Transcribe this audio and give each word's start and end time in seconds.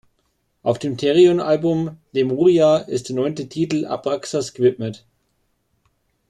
Auf 0.63 0.79
dem 0.79 0.97
Therion-Album 0.97 1.95
"Lemuria" 2.11 2.77
ist 2.79 3.09
der 3.09 3.15
neunte 3.15 3.47
Titel 3.49 3.85
Abraxas 3.85 4.55
gewidmet. 4.55 5.05